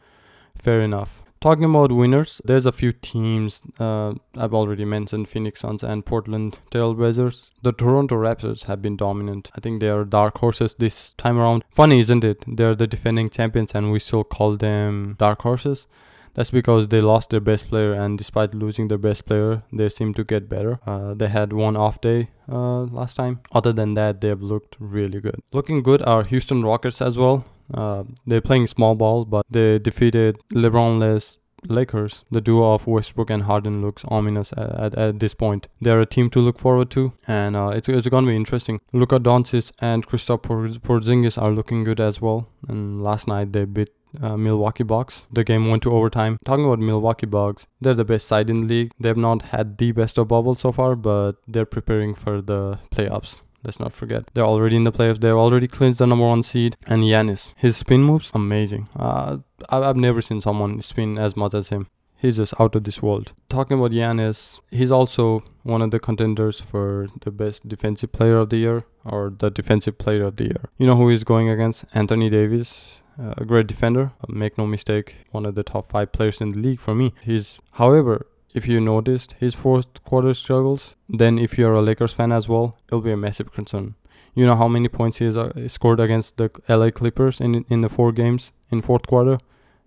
Fair 0.61 0.81
enough. 0.81 1.23
Talking 1.41 1.63
about 1.63 1.93
winners, 1.93 2.41
there's 2.43 2.65
a 2.65 2.71
few 2.73 2.91
teams 2.91 3.61
uh, 3.79 4.13
I've 4.35 4.53
already 4.53 4.83
mentioned 4.83 5.29
Phoenix 5.29 5.61
Suns 5.61 5.83
and 5.83 6.05
Portland 6.05 6.57
Trailblazers. 6.69 7.51
The 7.61 7.71
Toronto 7.71 8.15
Raptors 8.15 8.63
have 8.63 8.81
been 8.81 8.97
dominant. 8.97 9.49
I 9.55 9.61
think 9.61 9.79
they 9.79 9.87
are 9.87 10.03
dark 10.03 10.39
horses 10.39 10.75
this 10.79 11.13
time 11.13 11.37
around. 11.37 11.63
Funny, 11.71 12.01
isn't 12.01 12.25
it? 12.25 12.43
They're 12.45 12.75
the 12.75 12.87
defending 12.87 13.29
champions 13.29 13.71
and 13.73 13.89
we 13.89 13.99
still 13.99 14.25
call 14.25 14.57
them 14.57 15.15
dark 15.17 15.41
horses. 15.43 15.87
That's 16.33 16.51
because 16.51 16.89
they 16.89 16.99
lost 16.99 17.31
their 17.31 17.39
best 17.39 17.69
player, 17.69 17.93
and 17.93 18.17
despite 18.17 18.53
losing 18.53 18.87
their 18.87 18.97
best 18.97 19.25
player, 19.25 19.63
they 19.73 19.89
seem 19.89 20.13
to 20.13 20.23
get 20.23 20.47
better. 20.47 20.79
Uh, 20.85 21.13
they 21.13 21.27
had 21.27 21.53
one 21.53 21.75
off 21.75 21.99
day 22.01 22.29
uh, 22.47 22.81
last 22.81 23.15
time. 23.15 23.39
Other 23.51 23.73
than 23.73 23.95
that, 23.95 24.21
they've 24.21 24.41
looked 24.41 24.75
really 24.79 25.19
good. 25.19 25.41
Looking 25.51 25.83
good 25.83 26.01
are 26.03 26.23
Houston 26.23 26.63
Rockets 26.63 27.01
as 27.01 27.17
well. 27.17 27.45
Uh, 27.73 28.03
they're 28.25 28.41
playing 28.41 28.67
small 28.67 28.95
ball, 28.95 29.25
but 29.25 29.45
they 29.49 29.79
defeated 29.79 30.37
LeBron-less 30.51 31.37
Lakers. 31.67 32.23
The 32.31 32.41
duo 32.41 32.73
of 32.73 32.87
Westbrook 32.87 33.29
and 33.29 33.43
Harden 33.43 33.81
looks 33.81 34.05
ominous 34.07 34.53
at, 34.53 34.71
at, 34.79 34.95
at 34.95 35.19
this 35.19 35.33
point. 35.33 35.67
They're 35.81 36.01
a 36.01 36.05
team 36.05 36.29
to 36.31 36.39
look 36.39 36.57
forward 36.57 36.89
to, 36.91 37.13
and 37.27 37.55
uh, 37.55 37.71
it's, 37.75 37.89
it's 37.89 38.07
going 38.07 38.25
to 38.25 38.31
be 38.31 38.35
interesting. 38.35 38.79
Luka 38.93 39.19
Doncic 39.19 39.71
and 39.79 40.07
Kristaps 40.07 40.79
Porzingis 40.79 41.41
are 41.41 41.51
looking 41.51 41.83
good 41.83 41.99
as 41.99 42.21
well. 42.21 42.47
And 42.67 43.03
last 43.03 43.27
night 43.27 43.51
they 43.51 43.65
beat 43.65 43.89
uh, 44.21 44.37
Milwaukee 44.37 44.83
Bucks. 44.83 45.27
The 45.31 45.43
game 45.43 45.69
went 45.69 45.83
to 45.83 45.91
overtime. 45.91 46.39
Talking 46.45 46.65
about 46.65 46.79
Milwaukee 46.79 47.25
Bucks, 47.25 47.67
they're 47.81 47.93
the 47.93 48.05
best 48.05 48.27
side 48.27 48.49
in 48.49 48.61
the 48.61 48.63
league. 48.63 48.91
They've 48.99 49.17
not 49.17 49.43
had 49.43 49.77
the 49.77 49.91
best 49.91 50.17
of 50.17 50.29
bubbles 50.29 50.61
so 50.61 50.71
far, 50.71 50.95
but 50.95 51.33
they're 51.47 51.65
preparing 51.65 52.15
for 52.15 52.41
the 52.41 52.79
playoffs. 52.91 53.41
Let's 53.63 53.79
not 53.79 53.93
forget. 53.93 54.23
They're 54.33 54.45
already 54.45 54.75
in 54.75 54.83
the 54.83 54.91
playoffs. 54.91 55.19
They've 55.19 55.33
already 55.33 55.67
clinched 55.67 55.99
the 55.99 56.07
number 56.07 56.25
one 56.25 56.43
seed. 56.43 56.77
And 56.87 57.03
Giannis, 57.03 57.53
his 57.57 57.77
spin 57.77 58.03
moves, 58.03 58.31
amazing. 58.33 58.87
Uh, 58.95 59.37
I've 59.69 59.97
never 59.97 60.21
seen 60.21 60.41
someone 60.41 60.81
spin 60.81 61.17
as 61.17 61.35
much 61.35 61.53
as 61.53 61.69
him. 61.69 61.87
He's 62.17 62.37
just 62.37 62.53
out 62.59 62.75
of 62.75 62.83
this 62.83 63.01
world. 63.01 63.31
Talking 63.47 63.77
about 63.77 63.91
Giannis, 63.91 64.59
he's 64.71 64.91
also 64.91 65.43
one 65.63 65.81
of 65.81 65.91
the 65.91 65.99
contenders 65.99 66.59
for 66.59 67.07
the 67.21 67.31
best 67.31 67.67
defensive 67.67 68.11
player 68.11 68.37
of 68.37 68.49
the 68.49 68.57
year 68.57 68.83
or 69.05 69.33
the 69.37 69.49
defensive 69.49 69.97
player 69.97 70.25
of 70.25 70.35
the 70.35 70.45
year. 70.45 70.69
You 70.77 70.87
know 70.87 70.97
who 70.97 71.09
he's 71.09 71.23
going 71.23 71.49
against? 71.49 71.85
Anthony 71.93 72.29
Davis 72.29 73.01
a 73.19 73.45
great 73.45 73.67
defender. 73.67 74.13
Make 74.27 74.57
no 74.57 74.65
mistake, 74.65 75.17
one 75.31 75.45
of 75.45 75.55
the 75.55 75.63
top 75.63 75.91
five 75.91 76.11
players 76.11 76.41
in 76.41 76.51
the 76.53 76.59
league 76.59 76.79
for 76.79 76.95
me. 76.95 77.13
He's, 77.21 77.59
however, 77.73 78.27
if 78.53 78.67
you 78.67 78.79
noticed 78.81 79.33
his 79.39 79.53
fourth 79.53 80.03
quarter 80.03 80.33
struggles, 80.33 80.95
then 81.07 81.37
if 81.37 81.57
you're 81.57 81.73
a 81.73 81.81
Lakers 81.81 82.13
fan 82.13 82.31
as 82.31 82.49
well, 82.49 82.77
it'll 82.87 83.01
be 83.01 83.11
a 83.11 83.17
massive 83.17 83.51
concern. 83.51 83.95
You 84.33 84.45
know 84.45 84.55
how 84.55 84.67
many 84.67 84.87
points 84.87 85.17
he 85.17 85.25
has 85.25 85.37
uh, 85.37 85.67
scored 85.67 85.99
against 85.99 86.37
the 86.37 86.49
LA 86.67 86.89
Clippers 86.91 87.39
in 87.39 87.65
in 87.69 87.81
the 87.81 87.89
four 87.89 88.11
games 88.11 88.53
in 88.71 88.81
fourth 88.81 89.07
quarter? 89.07 89.37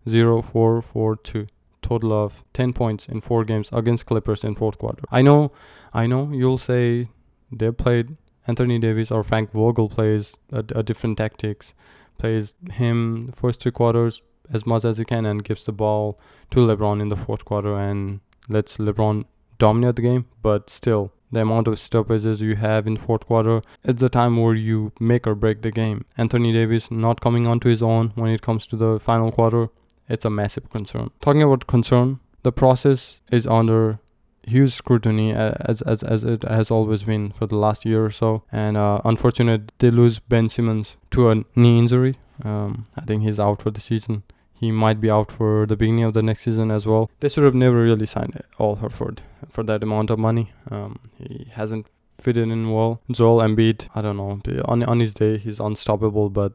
Zero, 0.09 0.43
four, 0.43 0.83
four, 0.83 1.17
two. 1.17 1.47
Total 1.81 2.13
of 2.13 2.45
ten 2.53 2.73
points 2.73 3.09
in 3.09 3.21
four 3.21 3.45
games 3.45 3.69
against 3.73 4.07
Clippers 4.07 4.45
in 4.45 4.55
fourth 4.55 4.79
quarter. 4.79 5.03
I 5.11 5.23
know, 5.23 5.53
I 5.93 6.07
know. 6.07 6.31
You'll 6.33 6.59
say 6.59 7.09
they 7.51 7.71
played 7.73 8.17
Anthony 8.47 8.79
Davis 8.79 9.11
or 9.11 9.23
Frank 9.25 9.53
Vogel 9.53 9.89
plays 9.89 10.37
a, 10.53 10.65
a 10.75 10.83
different 10.83 11.19
tactics 11.19 11.75
plays 12.19 12.55
him 12.73 13.33
first 13.35 13.61
three 13.61 13.73
quarters 13.73 14.23
as 14.53 14.65
much 14.65 14.85
as 14.85 14.99
he 14.99 15.05
can 15.05 15.27
and 15.27 15.45
gives 15.45 15.65
the 15.65 15.73
ball 15.73 16.21
to 16.51 16.61
LeBron 16.61 17.01
in 17.01 17.09
the 17.09 17.17
fourth 17.17 17.45
quarter 17.45 17.77
and 17.77 18.21
lets 18.49 18.77
LeBron 18.77 19.25
dominate 19.59 19.97
the 19.97 20.03
game. 20.03 20.27
But 20.43 20.71
still, 20.71 21.13
the 21.31 21.41
amount 21.41 21.69
of 21.69 21.79
stoppages 21.79 22.41
you 22.41 22.57
have 22.57 22.87
in 22.87 22.97
fourth 22.97 23.27
quarter, 23.27 23.63
it's 23.83 24.03
a 24.03 24.09
time 24.09 24.37
where 24.37 24.55
you 24.55 24.93
make 25.01 25.27
or 25.27 25.35
break 25.35 25.63
the 25.63 25.71
game. 25.71 26.05
Anthony 26.17 26.53
Davis 26.53 26.91
not 26.91 27.21
coming 27.21 27.47
onto 27.47 27.69
his 27.69 27.83
own 27.83 28.13
when 28.15 28.31
it 28.31 28.43
comes 28.43 28.67
to 28.69 28.77
the 28.77 29.01
final 29.01 29.33
quarter, 29.33 29.69
it's 30.09 30.25
a 30.25 30.31
massive 30.31 30.69
concern. 30.69 31.11
Talking 31.21 31.43
about 31.43 31.67
concern, 31.67 32.21
the 32.43 32.53
process 32.53 33.21
is 33.31 33.47
under 33.47 33.99
huge 34.45 34.75
scrutiny 34.75 35.33
as, 35.33 35.83
as 35.83 36.03
as 36.03 36.25
it 36.25 36.43
has 36.43 36.71
always 36.71 37.05
been 37.05 37.31
for 37.31 37.47
the 37.47 37.57
last 37.57 37.85
year 37.85 38.05
or 38.05 38.11
so. 38.11 38.43
And 38.51 38.77
uh, 38.77 39.01
unfortunately, 39.05 39.67
they 39.79 39.91
lose 39.91 40.19
Ben 40.19 40.49
Simmons 40.49 40.97
to 41.13 41.31
a 41.31 41.45
knee 41.55 41.79
injury. 41.79 42.19
Um, 42.45 42.87
I 42.97 43.03
think 43.03 43.23
he's 43.23 43.39
out 43.39 43.63
for 43.63 43.71
the 43.71 43.81
season. 43.81 44.25
He 44.63 44.71
might 44.71 45.01
be 45.01 45.11
out 45.11 45.33
for 45.33 45.67
the 45.67 45.77
beginning 45.77 46.05
of 46.05 46.15
the 46.15 46.23
next 46.23 46.43
season 46.43 46.71
as 46.71 46.87
well. 46.87 47.11
They 47.19 47.29
should 47.29 47.43
have 47.43 47.55
never 47.63 47.83
really 47.83 48.07
signed 48.07 48.41
Al 48.61 48.77
Horford 48.77 49.19
for 49.51 49.65
that 49.65 49.83
amount 49.83 50.09
of 50.09 50.21
money. 50.21 50.53
Um, 50.71 51.01
he 51.19 51.49
hasn't 51.51 51.89
fitted 52.13 52.49
in 52.49 52.71
well. 52.71 53.01
Joel 53.11 53.43
Embiid, 53.43 53.89
I 53.97 54.03
don't 54.03 54.19
know. 54.19 54.41
On 54.67 54.85
on 54.85 55.01
his 55.01 55.15
day, 55.15 55.39
he's 55.39 55.59
unstoppable, 55.59 56.31
but 56.31 56.53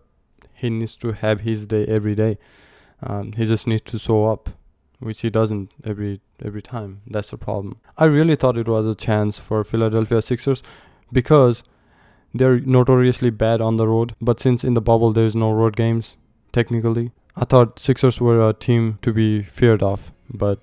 he 0.53 0.69
needs 0.69 0.95
to 1.03 1.11
have 1.23 1.41
his 1.41 1.65
day 1.65 1.83
every 1.97 2.15
day. 2.15 2.37
Um, 3.01 3.33
he 3.33 3.43
just 3.45 3.67
needs 3.67 3.83
to 3.91 3.99
show 3.99 4.25
up 4.27 4.51
which 4.99 5.19
he 5.19 5.29
doesn't 5.29 5.73
every 5.83 6.21
every 6.41 6.61
time. 6.61 7.01
That's 7.05 7.31
the 7.31 7.37
problem. 7.37 7.77
I 7.97 8.05
really 8.05 8.37
thought 8.37 8.57
it 8.57 8.69
was 8.69 8.87
a 8.87 8.95
chance 8.95 9.37
for 9.37 9.65
Philadelphia 9.65 10.21
Sixers 10.21 10.63
because 11.11 11.61
they're 12.33 12.61
notoriously 12.61 13.31
bad 13.31 13.59
on 13.59 13.75
the 13.75 13.87
road. 13.93 14.15
But 14.21 14.39
since 14.39 14.63
in 14.63 14.75
the 14.75 14.87
bubble 14.89 15.11
there's 15.11 15.35
no 15.35 15.51
road 15.51 15.75
games, 15.75 16.15
technically, 16.53 17.11
I 17.39 17.45
thought 17.45 17.79
Sixers 17.79 18.19
were 18.19 18.49
a 18.49 18.53
team 18.53 18.97
to 19.03 19.13
be 19.13 19.43
feared 19.43 19.83
of. 19.83 20.11
But 20.33 20.59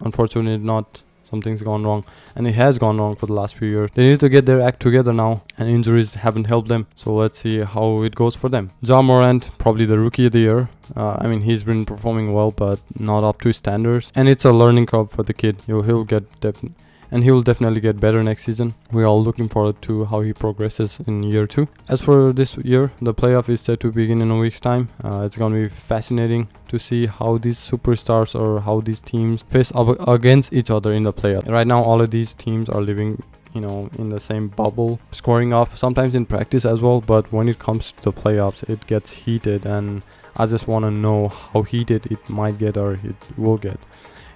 unfortunately, 0.00 0.58
not. 0.58 1.02
Something's 1.30 1.60
gone 1.60 1.84
wrong 1.84 2.06
and 2.34 2.48
it 2.48 2.54
has 2.54 2.78
gone 2.78 2.96
wrong 2.96 3.14
for 3.14 3.26
the 3.26 3.34
last 3.34 3.54
few 3.54 3.68
years. 3.68 3.90
They 3.92 4.02
need 4.02 4.18
to 4.20 4.30
get 4.30 4.46
their 4.46 4.62
act 4.62 4.80
together 4.80 5.12
now 5.12 5.42
and 5.58 5.68
injuries 5.68 6.14
haven't 6.14 6.46
helped 6.46 6.68
them 6.68 6.86
so 6.96 7.14
let's 7.14 7.40
see 7.40 7.58
how 7.58 8.02
it 8.02 8.14
goes 8.14 8.34
for 8.34 8.48
them. 8.48 8.70
Ja 8.80 9.02
Morant 9.02 9.50
probably 9.58 9.84
the 9.84 9.98
rookie 9.98 10.24
of 10.24 10.32
the 10.32 10.38
year. 10.38 10.70
Uh, 10.96 11.18
I 11.18 11.26
mean 11.26 11.42
he's 11.42 11.64
been 11.64 11.84
performing 11.84 12.32
well 12.32 12.50
but 12.50 12.80
not 12.98 13.24
up 13.24 13.42
to 13.42 13.52
standards 13.52 14.10
and 14.14 14.26
it's 14.26 14.46
a 14.46 14.52
learning 14.52 14.86
curve 14.86 15.10
for 15.10 15.22
the 15.22 15.34
kid. 15.34 15.58
He'll, 15.66 15.82
he'll 15.82 16.04
get 16.04 16.40
definitely 16.40 16.72
and 17.10 17.24
he 17.24 17.30
will 17.30 17.42
definitely 17.42 17.80
get 17.80 18.00
better 18.00 18.22
next 18.22 18.44
season. 18.44 18.74
We're 18.92 19.06
all 19.06 19.22
looking 19.22 19.48
forward 19.48 19.80
to 19.82 20.04
how 20.06 20.20
he 20.20 20.32
progresses 20.32 21.00
in 21.06 21.22
year 21.22 21.46
two. 21.46 21.68
As 21.88 22.00
for 22.00 22.32
this 22.32 22.56
year, 22.58 22.92
the 23.00 23.14
playoff 23.14 23.48
is 23.48 23.60
set 23.60 23.80
to 23.80 23.92
begin 23.92 24.22
in 24.22 24.30
a 24.30 24.38
week's 24.38 24.60
time. 24.60 24.88
Uh, 25.02 25.22
it's 25.22 25.36
going 25.36 25.52
to 25.52 25.60
be 25.60 25.68
fascinating 25.68 26.48
to 26.68 26.78
see 26.78 27.06
how 27.06 27.38
these 27.38 27.58
superstars 27.58 28.38
or 28.38 28.60
how 28.60 28.80
these 28.80 29.00
teams 29.00 29.42
face 29.42 29.72
up 29.74 30.06
against 30.08 30.52
each 30.52 30.70
other 30.70 30.92
in 30.92 31.04
the 31.04 31.12
playoff. 31.12 31.48
Right 31.48 31.66
now, 31.66 31.82
all 31.82 32.00
of 32.00 32.10
these 32.10 32.34
teams 32.34 32.68
are 32.68 32.80
living 32.80 33.22
you 33.54 33.60
know 33.60 33.88
in 33.98 34.10
the 34.10 34.20
same 34.20 34.48
bubble 34.48 35.00
scoring 35.10 35.52
off 35.52 35.76
sometimes 35.76 36.14
in 36.14 36.26
practice 36.26 36.66
as 36.66 36.82
well 36.82 37.00
but 37.00 37.32
when 37.32 37.48
it 37.48 37.58
comes 37.58 37.92
to 37.92 38.02
the 38.02 38.12
playoffs 38.12 38.62
it 38.68 38.86
gets 38.86 39.10
heated 39.12 39.64
and 39.64 40.02
i 40.36 40.44
just 40.44 40.68
want 40.68 40.84
to 40.84 40.90
know 40.90 41.28
how 41.28 41.62
heated 41.62 42.04
it 42.06 42.28
might 42.28 42.58
get 42.58 42.76
or 42.76 42.92
it 42.92 43.16
will 43.36 43.56
get 43.56 43.80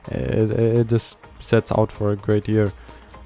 it, 0.09 0.89
just 0.89 1.17
sets 1.41 1.73
out 1.73 1.93
for 1.93 2.11
a 2.11 2.17
great 2.17 2.49
year. 2.49 2.73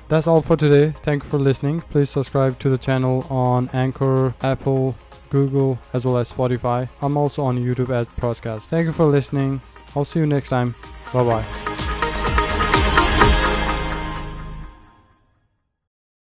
That's 0.08 0.26
all 0.26 0.40
for 0.40 0.56
today. 0.56 0.94
Thank 1.02 1.24
you 1.24 1.28
for 1.28 1.38
listening. 1.38 1.80
Please 1.80 2.10
subscribe 2.10 2.58
to 2.60 2.68
the 2.68 2.78
channel 2.78 3.26
on 3.28 3.68
Anchor, 3.72 4.34
Apple, 4.42 4.96
Google, 5.30 5.78
as 5.92 6.04
well 6.04 6.18
as 6.18 6.32
Spotify. 6.32 6.88
I'm 7.02 7.16
also 7.16 7.44
on 7.44 7.58
YouTube 7.58 7.90
as 7.90 8.06
Proscast. 8.08 8.62
Thank 8.62 8.86
you 8.86 8.92
for 8.92 9.06
listening. 9.06 9.60
I'll 9.94 10.04
see 10.04 10.20
you 10.20 10.26
next 10.26 10.50
time. 10.50 10.74
Bye 11.12 11.24
bye. 11.24 11.75